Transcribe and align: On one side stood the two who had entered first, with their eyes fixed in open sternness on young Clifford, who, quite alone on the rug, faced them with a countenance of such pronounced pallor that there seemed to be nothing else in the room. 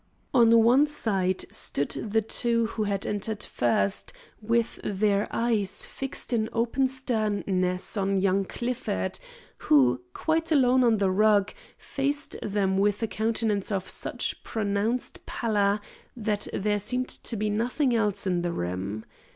On 0.33 0.63
one 0.63 0.87
side 0.87 1.45
stood 1.53 1.89
the 1.89 2.21
two 2.23 2.65
who 2.65 2.85
had 2.85 3.05
entered 3.05 3.43
first, 3.43 4.13
with 4.41 4.79
their 4.83 5.27
eyes 5.29 5.85
fixed 5.85 6.33
in 6.33 6.49
open 6.53 6.87
sternness 6.87 7.95
on 7.95 8.17
young 8.17 8.43
Clifford, 8.45 9.19
who, 9.59 10.01
quite 10.13 10.51
alone 10.51 10.83
on 10.83 10.97
the 10.97 11.11
rug, 11.11 11.53
faced 11.77 12.35
them 12.41 12.79
with 12.79 13.03
a 13.03 13.07
countenance 13.07 13.71
of 13.71 13.87
such 13.87 14.43
pronounced 14.43 15.23
pallor 15.27 15.79
that 16.17 16.47
there 16.51 16.79
seemed 16.79 17.09
to 17.09 17.35
be 17.37 17.51
nothing 17.51 17.95
else 17.95 18.25
in 18.25 18.41
the 18.41 18.51
room. 18.51 19.05